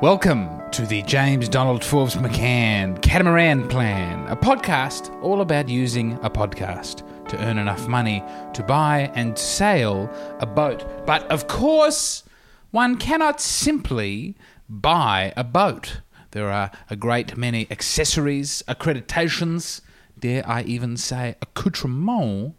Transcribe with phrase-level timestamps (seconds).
[0.00, 6.30] Welcome to the James Donald Forbes McCann Catamaran Plan, a podcast all about using a
[6.30, 10.86] podcast to earn enough money to buy and sail a boat.
[11.04, 12.24] But of course,
[12.70, 14.38] one cannot simply
[14.70, 16.00] buy a boat.
[16.30, 19.82] There are a great many accessories, accreditations,
[20.18, 22.56] dare I even say accoutrements,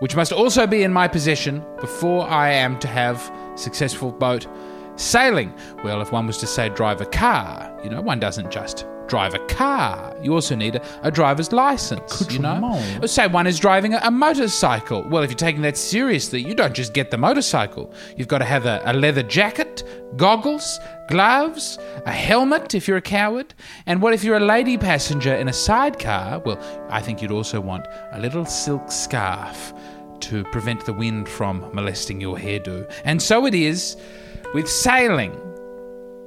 [0.00, 4.46] which must also be in my possession before I am to have successful boat
[4.98, 5.54] Sailing.
[5.84, 9.34] Well, if one was to say drive a car, you know, one doesn't just drive
[9.34, 10.14] a car.
[10.22, 12.30] You also need a, a driver's license.
[12.30, 15.02] You know, uh, say one is driving a, a, motorcycle.
[15.08, 17.92] Well, if you're taking that seriously, you don't just get the motorcycle.
[18.16, 19.82] You've got to have a, a leather jacket,
[20.16, 23.54] goggles, gloves, a helmet if you're a coward.
[23.86, 26.40] And what if you're a lady passenger in a sidecar?
[26.40, 26.58] Well,
[26.90, 29.72] I think you'd also want a little silk scarf
[30.20, 32.90] to prevent the wind from molesting your hairdo.
[33.04, 33.96] And so it is
[34.54, 35.32] with sailing.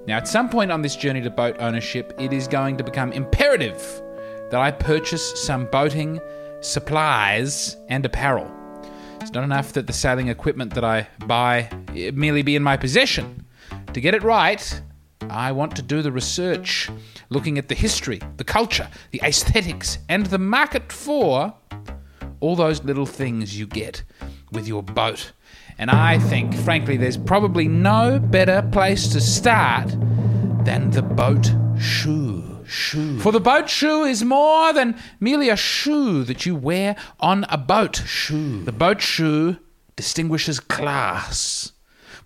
[0.05, 3.11] Now, at some point on this journey to boat ownership, it is going to become
[3.11, 4.01] imperative
[4.51, 6.19] that I purchase some boating
[6.61, 8.49] supplies and apparel.
[9.21, 11.69] It's not enough that the sailing equipment that I buy
[12.13, 13.45] merely be in my possession.
[13.93, 14.81] To get it right,
[15.29, 16.89] I want to do the research,
[17.29, 21.53] looking at the history, the culture, the aesthetics, and the market for
[22.39, 24.03] all those little things you get
[24.51, 25.31] with your boat
[25.81, 29.89] and I think, frankly, there's probably no better place to start
[30.63, 32.63] than the boat shoe.
[32.67, 33.19] Shoe.
[33.19, 37.57] For the boat shoe is more than merely a shoe that you wear on a
[37.57, 38.03] boat.
[38.05, 38.63] Shoe.
[38.63, 39.57] The boat shoe
[39.95, 41.71] distinguishes class.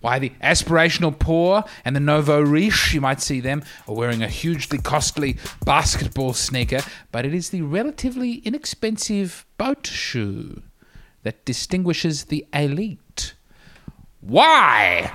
[0.02, 4.28] Why, the aspirational poor and the nouveau riche, you might see them, are wearing a
[4.28, 6.80] hugely costly basketball sneaker,
[7.10, 10.62] but it is the relatively inexpensive boat shoe
[11.22, 13.00] that distinguishes the elite.
[14.26, 15.12] Why?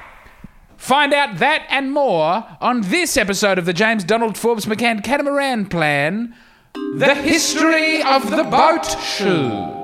[0.77, 5.66] Find out that and more on this episode of the James Donald Forbes McCann Catamaran
[5.66, 6.33] Plan
[6.73, 9.79] The History of the Boat Shoe.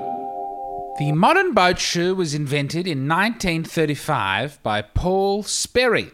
[0.98, 6.10] The modern boat shoe was invented in 1935 by Paul Sperry.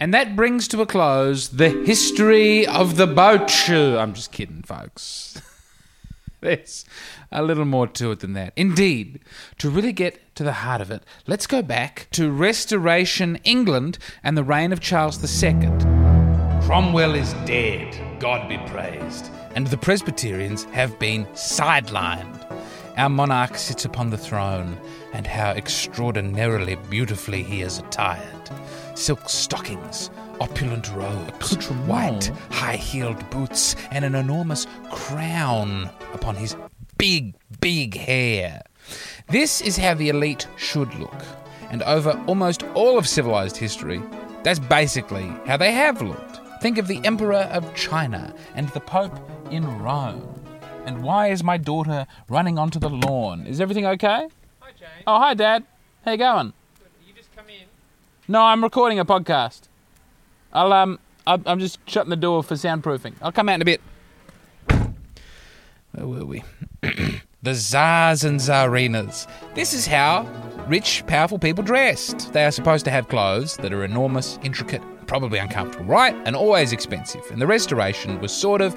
[0.00, 3.96] And that brings to a close the history of the boat shoe.
[3.96, 5.40] I'm just kidding, folks.
[6.40, 6.84] There's
[7.30, 8.52] a little more to it than that.
[8.56, 9.20] Indeed,
[9.58, 14.36] to really get to the heart of it, let's go back to Restoration England and
[14.36, 15.52] the reign of Charles II.
[16.66, 22.42] Cromwell is dead, God be praised, and the Presbyterians have been sidelined.
[22.96, 24.78] Our monarch sits upon the throne,
[25.12, 28.50] and how extraordinarily beautifully he is attired.
[28.94, 30.10] Silk stockings,
[30.40, 36.56] opulent robes, white high heeled boots, and an enormous crown upon his
[36.98, 38.62] big, big hair.
[39.28, 41.22] This is how the elite should look.
[41.70, 44.00] And over almost all of civilized history,
[44.42, 46.40] that's basically how they have looked.
[46.62, 49.18] Think of the Emperor of China and the Pope
[49.50, 50.32] in Rome.
[50.84, 53.46] And why is my daughter running onto the lawn?
[53.46, 54.28] Is everything okay?
[54.60, 55.02] Hi, James.
[55.06, 55.64] Oh, hi, Dad.
[56.04, 56.52] How you going?
[57.06, 57.66] You just come in.
[58.28, 59.62] No, I'm recording a podcast.
[60.52, 63.14] I'll um, I'm just shutting the door for soundproofing.
[63.20, 63.80] I'll come out in a bit.
[65.92, 66.44] Where were we?
[67.46, 69.28] The czars and czarinas.
[69.54, 70.26] This is how
[70.66, 72.32] rich, powerful people dressed.
[72.32, 76.16] They are supposed to have clothes that are enormous, intricate, probably uncomfortable, right?
[76.24, 77.22] And always expensive.
[77.30, 78.74] And the restoration was sort of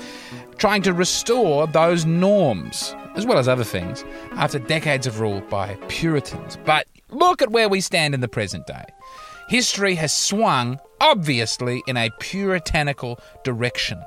[0.60, 5.74] trying to restore those norms, as well as other things, after decades of rule by
[5.88, 6.60] Puritans.
[6.64, 8.86] But look at where we stand in the present day.
[9.48, 14.00] History has swung, obviously, in a puritanical direction.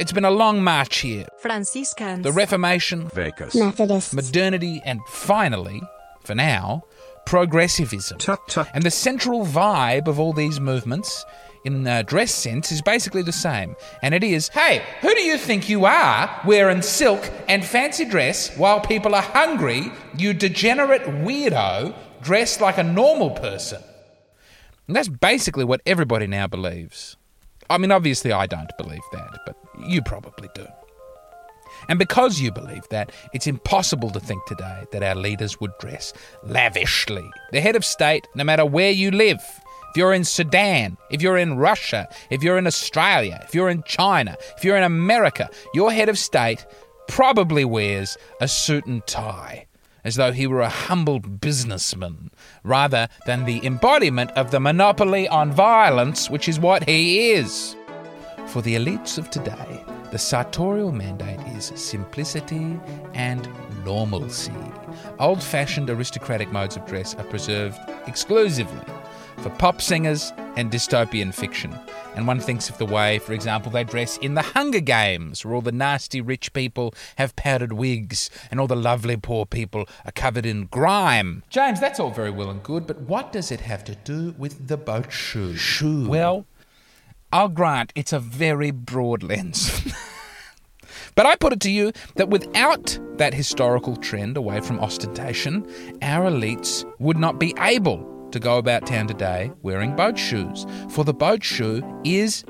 [0.00, 1.26] It's been a long march here.
[1.40, 2.22] Franciscans.
[2.22, 4.14] The Reformation, Methodists.
[4.14, 5.82] modernity, and finally,
[6.24, 6.84] for now,
[7.26, 8.16] progressivism.
[8.16, 8.70] Tut tut.
[8.72, 11.26] And the central vibe of all these movements,
[11.66, 13.76] in a dress sense, is basically the same.
[14.00, 18.56] And it is hey, who do you think you are wearing silk and fancy dress
[18.56, 23.82] while people are hungry, you degenerate weirdo dressed like a normal person?
[24.86, 27.18] And that's basically what everybody now believes.
[27.68, 29.56] I mean, obviously, I don't believe that, but
[29.86, 30.66] you probably do.
[31.88, 36.12] And because you believe that, it's impossible to think today that our leaders would dress
[36.44, 37.28] lavishly.
[37.52, 39.40] The head of state, no matter where you live,
[39.90, 43.82] if you're in Sudan, if you're in Russia, if you're in Australia, if you're in
[43.84, 46.64] China, if you're in America, your head of state
[47.08, 49.66] probably wears a suit and tie,
[50.04, 52.30] as though he were a humble businessman,
[52.62, 57.74] rather than the embodiment of the monopoly on violence, which is what he is.
[58.50, 62.80] For the elites of today, the sartorial mandate is simplicity
[63.14, 63.48] and
[63.84, 64.52] normalcy.
[65.20, 68.84] Old fashioned aristocratic modes of dress are preserved exclusively
[69.36, 71.72] for pop singers and dystopian fiction.
[72.16, 75.54] And one thinks of the way, for example, they dress in the Hunger Games, where
[75.54, 80.12] all the nasty rich people have powdered wigs and all the lovely poor people are
[80.12, 81.44] covered in grime.
[81.50, 84.66] James, that's all very well and good, but what does it have to do with
[84.66, 85.54] the boat shoe?
[85.54, 86.08] Shoe.
[86.08, 86.46] Well,
[87.32, 89.80] I'll grant it's a very broad lens.
[91.14, 95.64] but I put it to you that without that historical trend away from ostentation,
[96.02, 100.66] our elites would not be able to go about town today wearing boat shoes.
[100.88, 102.44] For the boat shoe is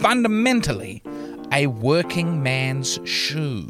[0.00, 1.00] fundamentally
[1.52, 3.68] a working man's shoe.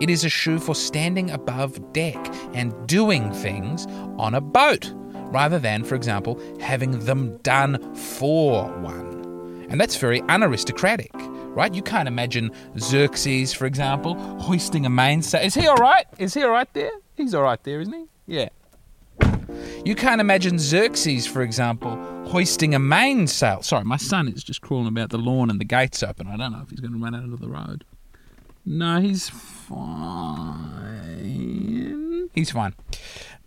[0.00, 2.18] It is a shoe for standing above deck
[2.52, 3.86] and doing things
[4.18, 4.92] on a boat,
[5.32, 9.25] rather than, for example, having them done for one.
[9.68, 11.10] And that's very unaristocratic,
[11.54, 11.74] right?
[11.74, 15.42] You can't imagine Xerxes, for example, hoisting a mainsail.
[15.42, 16.06] Is he all right?
[16.18, 16.92] Is he all right there?
[17.16, 18.04] He's all right there, isn't he?
[18.26, 18.48] Yeah.
[19.84, 21.96] You can't imagine Xerxes, for example,
[22.28, 23.62] hoisting a mainsail.
[23.62, 26.26] Sorry, my son is just crawling about the lawn and the gate's open.
[26.26, 27.84] I don't know if he's going to run out of the road.
[28.64, 29.76] No, he's fine.
[32.34, 32.74] He's fine.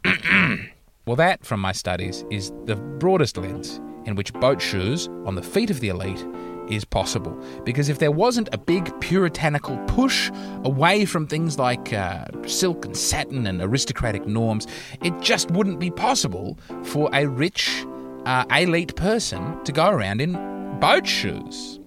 [1.05, 5.41] well, that, from my studies, is the broadest lens in which boat shoes on the
[5.41, 6.25] feet of the elite
[6.67, 7.37] is possible.
[7.63, 10.31] Because if there wasn't a big puritanical push
[10.63, 14.67] away from things like uh, silk and satin and aristocratic norms,
[15.03, 17.85] it just wouldn't be possible for a rich,
[18.25, 20.33] uh, elite person to go around in
[20.79, 21.79] boat shoes.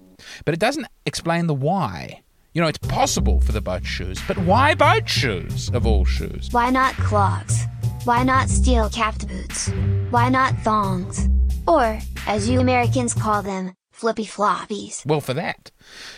[0.45, 2.21] But it doesn't explain the why.
[2.53, 6.49] You know, it's possible for the boat shoes, but why boat shoes of all shoes?
[6.51, 7.65] Why not clogs?
[8.05, 9.71] Why not steel capped boots?
[10.11, 11.29] Why not thongs?
[11.67, 15.05] Or, as you Americans call them, flippy floppies.
[15.05, 15.71] Well, for that,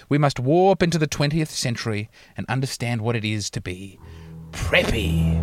[0.09, 3.99] we must warp into the 20th century and understand what it is to be
[4.51, 5.41] preppy.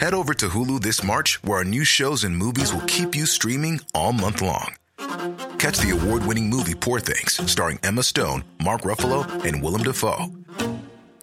[0.00, 3.24] Head over to Hulu this March, where our new shows and movies will keep you
[3.24, 4.74] streaming all month long.
[5.58, 10.30] Catch the award winning movie Poor Things, starring Emma Stone, Mark Ruffalo, and Willem Dafoe.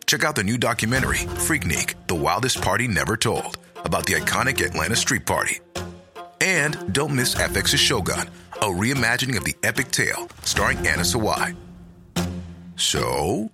[0.08, 4.96] Check out the new documentary, Freaknik The Wildest Party Never Told, about the iconic Atlanta
[4.96, 5.60] Street Party.
[6.42, 11.56] And don't miss FX's Shogun, a reimagining of the epic tale starring Anna Sawai.
[12.76, 13.52] So,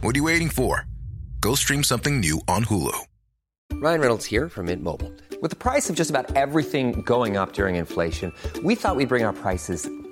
[0.00, 0.86] what are you waiting for?
[1.40, 2.98] Go stream something new on Hulu.
[3.74, 5.12] Ryan Reynolds here from Mint Mobile.
[5.42, 9.24] With the price of just about everything going up during inflation, we thought we'd bring
[9.24, 9.88] our prices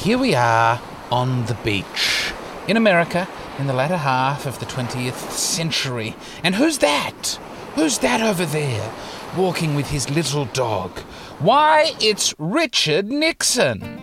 [0.00, 0.80] Here we are
[1.12, 2.32] on the beach
[2.66, 3.28] in America
[3.58, 6.16] in the latter half of the 20th century.
[6.42, 7.38] And who's that?
[7.74, 8.90] Who's that over there
[9.36, 10.98] walking with his little dog?
[11.38, 14.02] Why, it's Richard Nixon.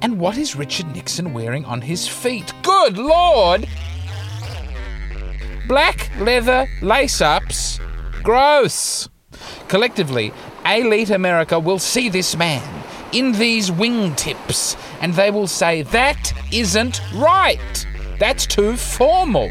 [0.00, 2.54] And what is Richard Nixon wearing on his feet?
[2.62, 3.68] Good Lord!
[5.68, 7.78] Black leather lace ups.
[8.22, 9.10] Gross!
[9.68, 10.32] Collectively,
[10.64, 12.83] elite America will see this man
[13.14, 17.86] in these wingtips and they will say, that isn't right.
[18.18, 19.50] That's too formal.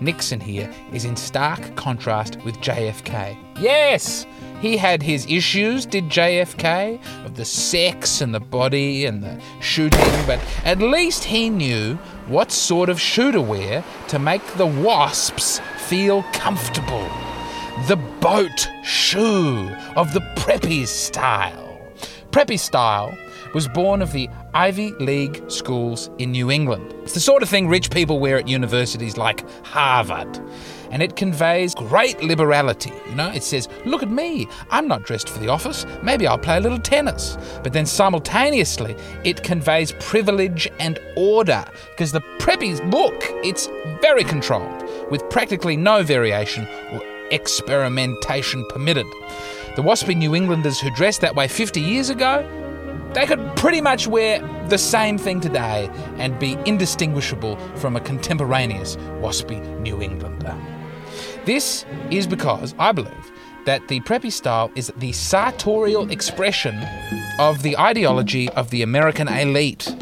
[0.00, 3.36] Nixon here is in stark contrast with JFK.
[3.58, 4.26] Yes,
[4.60, 10.26] he had his issues, did JFK, of the sex and the body and the shooting,
[10.26, 11.94] but at least he knew
[12.26, 17.08] what sort of shoe to wear to make the wasps feel comfortable.
[17.88, 21.65] The boat shoe of the preppy style.
[22.36, 23.16] Preppy style
[23.54, 26.92] was born of the Ivy League schools in New England.
[27.02, 30.38] It's the sort of thing rich people wear at universities like Harvard.
[30.90, 32.92] And it conveys great liberality.
[33.08, 36.36] You know, it says, look at me, I'm not dressed for the office, maybe I'll
[36.36, 37.38] play a little tennis.
[37.62, 43.14] But then simultaneously, it conveys privilege and order, because the preppies look,
[43.46, 43.66] it's
[44.02, 47.00] very controlled, with practically no variation or
[47.30, 49.06] experimentation permitted.
[49.76, 52.48] The waspy New Englanders who dressed that way 50 years ago,
[53.12, 58.96] they could pretty much wear the same thing today and be indistinguishable from a contemporaneous
[59.20, 60.56] waspy New Englander.
[61.44, 63.30] This is because I believe
[63.66, 66.82] that the preppy style is the sartorial expression
[67.38, 69.94] of the ideology of the American elite.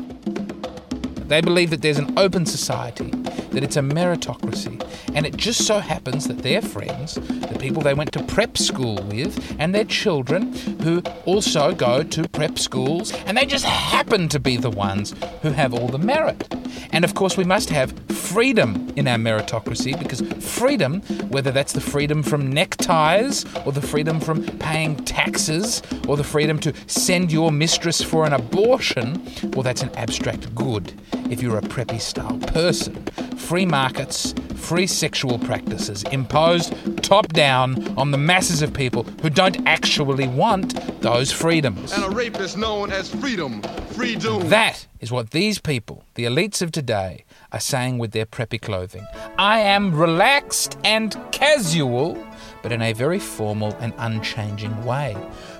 [1.26, 3.10] They believe that there's an open society,
[3.54, 4.80] that it's a meritocracy,
[5.14, 8.96] and it just so happens that their friends, the people they went to prep school
[9.04, 14.38] with, and their children who also go to prep schools, and they just happen to
[14.38, 16.63] be the ones who have all the merit.
[16.92, 21.80] And of course, we must have freedom in our meritocracy because freedom, whether that's the
[21.80, 27.52] freedom from neckties or the freedom from paying taxes or the freedom to send your
[27.52, 30.92] mistress for an abortion, well, that's an abstract good
[31.30, 33.04] if you're a preppy style person.
[33.36, 39.66] Free markets, free sexual practices imposed top down on the masses of people who don't
[39.66, 41.92] actually want those freedoms.
[41.92, 44.48] And a rape is known as freedom, freedom.
[44.48, 49.06] That is what these people, the elites of today, are saying with their preppy clothing.
[49.38, 52.16] I am relaxed and casual,
[52.62, 55.14] but in a very formal and unchanging way.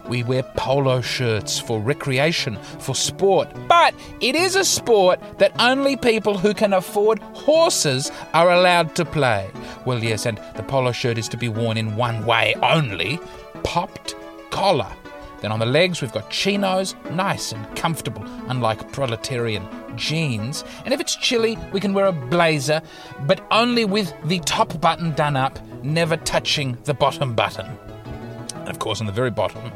[0.09, 5.99] We wear polo shirts for recreation, for sport, but it is a sport that only
[5.99, 9.51] people who can afford horses are allowed to play.
[9.85, 13.21] Well, yes, and the polo shirt is to be worn in one way only
[13.63, 14.15] popped
[14.49, 14.91] collar.
[15.45, 20.65] Then on the legs, we've got chinos, nice and comfortable, unlike proletarian jeans.
[20.87, 22.81] And if it's chilly, we can wear a blazer,
[23.27, 27.67] but only with the top button done up, never touching the bottom button.
[28.55, 29.71] And of course, on the very bottom,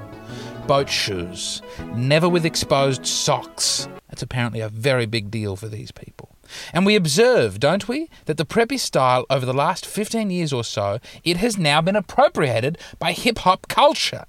[0.67, 1.61] boat shoes,
[1.95, 3.89] never with exposed socks.
[4.09, 6.35] That's apparently a very big deal for these people.
[6.73, 10.65] And we observe, don't we, that the preppy style over the last 15 years or
[10.65, 14.25] so, it has now been appropriated by hip hop culture.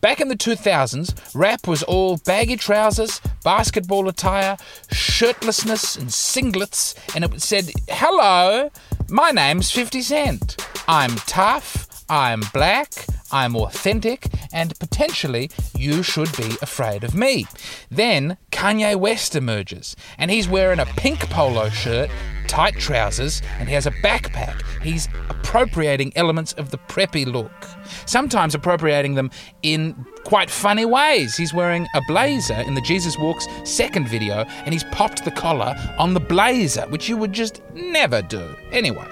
[0.00, 4.56] Back in the 2000s, rap was all baggy trousers, basketball attire,
[4.90, 8.70] shirtlessness, and singlets, and it said, Hello,
[9.08, 10.56] my name's 50 Cent.
[10.88, 12.92] I'm tough, I'm black,
[13.32, 17.46] I'm authentic, and potentially you should be afraid of me.
[17.90, 22.10] Then Kanye West emerges, and he's wearing a pink polo shirt,
[22.46, 24.62] tight trousers, and he has a backpack.
[24.82, 27.52] He's appropriating elements of the preppy look,
[28.06, 29.30] sometimes appropriating them
[29.62, 31.36] in quite funny ways.
[31.36, 35.74] He's wearing a blazer in the Jesus Walks second video, and he's popped the collar
[35.98, 38.54] on the blazer, which you would just never do.
[38.72, 39.06] Anyway,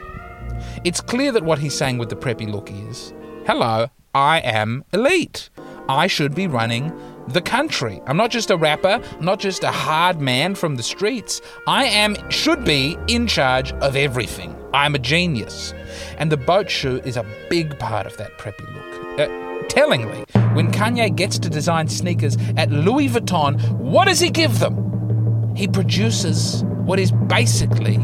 [0.84, 3.12] it's clear that what he's saying with the preppy look is
[3.46, 5.50] hello, I am elite.
[5.88, 6.92] I should be running
[7.28, 8.00] the country.
[8.07, 11.40] I'm not just a rapper, I'm not just a hard man from the streets.
[11.66, 14.57] I am should be in charge of everything.
[14.73, 15.73] I'm a genius.
[16.19, 19.21] And the boat shoe is a big part of that preppy look.
[19.21, 24.59] Uh, tellingly, when Kanye gets to design sneakers at Louis Vuitton, what does he give
[24.59, 25.54] them?
[25.57, 27.99] He produces what is basically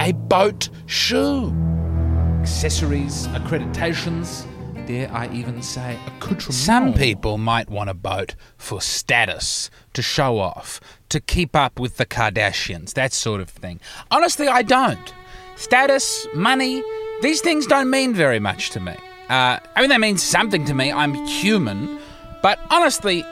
[0.00, 1.54] a boat shoe.
[2.40, 4.46] Accessories, accreditations,
[4.86, 6.56] dare I even say accoutrements.
[6.56, 11.96] Some people might want a boat for status, to show off, to keep up with
[11.96, 13.80] the Kardashians, that sort of thing.
[14.10, 15.14] Honestly, I don't.
[15.56, 16.82] Status, money,
[17.22, 18.96] these things don't mean very much to me.
[19.28, 20.92] Uh, I mean, they mean something to me.
[20.92, 21.98] I'm human.
[22.42, 23.24] But honestly,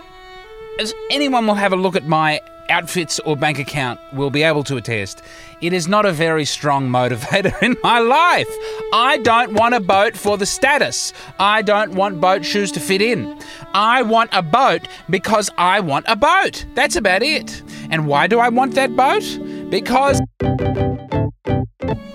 [0.78, 2.40] as anyone will have a look at my
[2.72, 5.22] outfits or bank account will be able to attest,
[5.60, 8.48] it is not a very strong motivator in my life.
[8.92, 11.12] I don't want a boat for the status.
[11.38, 13.38] I don't want boat shoes to fit in.
[13.74, 16.64] I want a boat because I want a boat.
[16.74, 17.62] That's about it.
[17.90, 19.22] And why do I want that boat?
[19.70, 20.20] Because.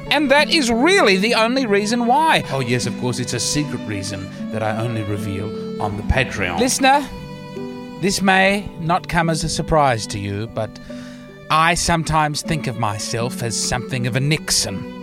[0.09, 2.43] And that is really the only reason why.
[2.49, 6.59] Oh, yes, of course, it's a secret reason that I only reveal on the Patreon.
[6.59, 7.07] Listener,
[8.01, 10.69] this may not come as a surprise to you, but
[11.49, 14.93] I sometimes think of myself as something of a Nixon.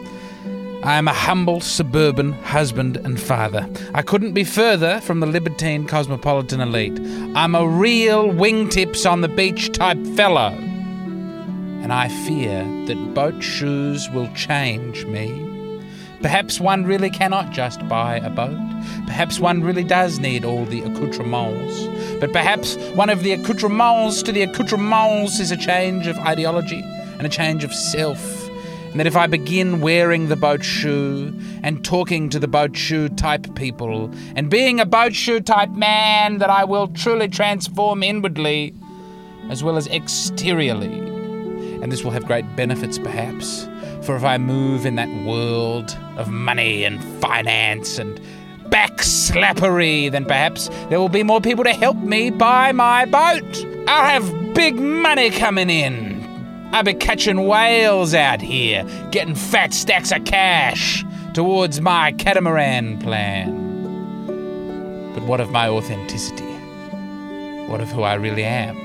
[0.84, 3.66] I am a humble suburban husband and father.
[3.94, 7.00] I couldn't be further from the libertine cosmopolitan elite.
[7.34, 10.50] I'm a real wingtips on the beach type fellow.
[10.50, 15.80] And I fear that boat shoes will change me.
[16.20, 18.58] Perhaps one really cannot just buy a boat.
[19.06, 21.93] Perhaps one really does need all the accoutrements.
[22.24, 27.26] But perhaps one of the accoutrements to the accoutrements is a change of ideology and
[27.26, 28.48] a change of self
[28.94, 33.10] and that if I begin wearing the boat shoe and talking to the boat shoe
[33.10, 38.72] type people and being a boat shoe type man, that I will truly transform inwardly
[39.50, 40.96] as well as exteriorly.
[40.96, 43.68] And this will have great benefits, perhaps,
[44.00, 48.18] for if I move in that world of money and finance and
[49.34, 53.66] backslappery, then perhaps there will be more people to help me buy my boat.
[53.88, 56.22] I'll have big money coming in.
[56.72, 63.62] I'll be catching whales out here, getting fat stacks of cash towards my catamaran plan.
[65.14, 66.44] But what of my authenticity?
[67.68, 68.83] What of who I really am?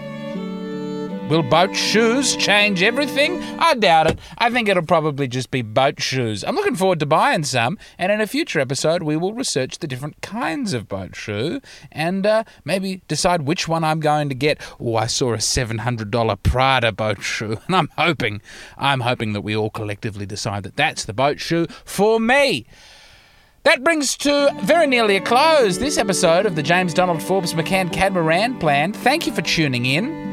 [1.30, 3.40] Will boat shoes change everything?
[3.60, 4.20] I doubt it.
[4.40, 6.44] I think it'll probably just be boat shoes.
[6.44, 9.86] I'm looking forward to buying some, and in a future episode, we will research the
[9.86, 14.60] different kinds of boat shoe and uh, maybe decide which one I'm going to get.
[14.80, 18.42] Oh, I saw a $700 Prada boat shoe, and I'm hoping,
[18.76, 22.66] I'm hoping that we all collectively decide that that's the boat shoe for me.
[23.66, 27.94] That brings to very nearly a close this episode of the James Donald Forbes McCann
[27.94, 28.94] Catamaran Plan.
[28.94, 30.29] Thank you for tuning in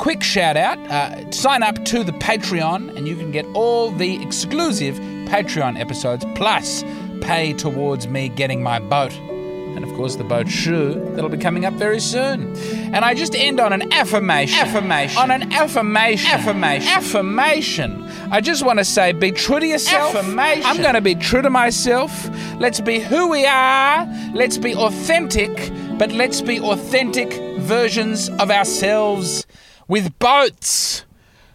[0.00, 4.20] quick shout out uh, sign up to the Patreon, and you can get all the
[4.22, 4.94] exclusive
[5.28, 6.82] Patreon episodes, plus
[7.20, 9.12] pay towards me getting my boat.
[9.12, 12.56] And of course, the boat shoe that'll be coming up very soon.
[12.94, 14.58] And I just end on an affirmation.
[14.58, 15.18] Affirmation.
[15.18, 16.30] On an affirmation.
[16.30, 16.88] Affirmation.
[16.88, 18.02] Affirmation.
[18.32, 20.14] I just want to say be true to yourself.
[20.14, 20.64] Affirmation.
[20.64, 22.10] I'm going to be true to myself.
[22.58, 24.08] Let's be who we are.
[24.32, 29.46] Let's be authentic, but let's be authentic versions of ourselves
[29.90, 31.04] with boats.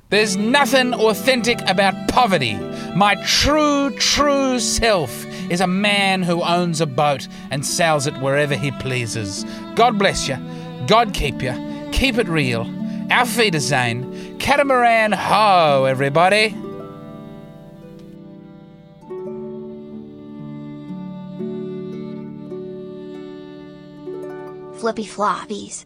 [0.09, 2.55] There's nothing authentic about poverty.
[2.93, 8.53] My true, true self is a man who owns a boat and sails it wherever
[8.55, 9.45] he pleases.
[9.75, 10.37] God bless you.
[10.85, 11.53] God keep you.
[11.93, 12.69] Keep it real.
[13.09, 14.37] Auf Wiedersehen.
[14.37, 16.49] Catamaran ho, everybody.
[24.77, 25.85] Flippy floppies.